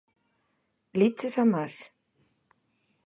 ¿Liches 0.99 1.35
a 1.43 1.45
Marx? 1.53 1.73